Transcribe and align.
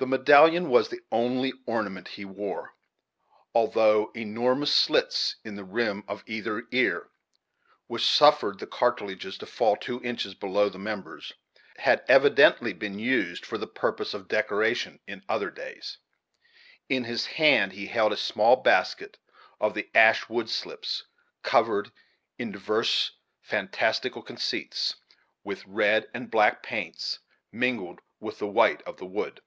The 0.00 0.06
medallion 0.06 0.68
was 0.68 0.88
the 0.90 1.00
only 1.10 1.52
ornament 1.66 2.06
he 2.06 2.24
wore, 2.24 2.76
although 3.52 4.12
enormous 4.14 4.72
slits 4.72 5.34
in 5.42 5.56
the 5.56 5.64
rim 5.64 6.04
of 6.06 6.22
either 6.24 6.68
ear, 6.70 7.08
which 7.88 8.06
suffered 8.06 8.60
the 8.60 8.66
cartilages 8.68 9.36
to 9.38 9.46
fall 9.46 9.74
two 9.74 10.00
inches 10.04 10.34
below 10.34 10.68
the 10.68 10.78
members, 10.78 11.32
had 11.78 12.04
evidently 12.06 12.72
been 12.72 13.00
used 13.00 13.44
for 13.44 13.58
the 13.58 13.66
purposes 13.66 14.14
of 14.14 14.28
decoration 14.28 15.00
in 15.08 15.24
other 15.28 15.50
days 15.50 15.98
in 16.88 17.02
his 17.02 17.26
hand 17.26 17.72
he 17.72 17.86
held 17.88 18.12
a 18.12 18.16
small 18.16 18.54
basket 18.54 19.18
of 19.60 19.74
the 19.74 19.90
ash 19.96 20.28
wood 20.28 20.48
slips, 20.48 21.02
colored 21.42 21.90
in 22.38 22.52
divers 22.52 23.16
fantastical 23.42 24.22
conceits, 24.22 24.94
with 25.42 25.66
red 25.66 26.08
and 26.14 26.30
black 26.30 26.62
paints 26.62 27.18
mingled 27.50 27.98
with 28.20 28.38
the 28.38 28.46
white 28.46 28.80
of 28.82 28.98
the 28.98 29.04
wood. 29.04 29.40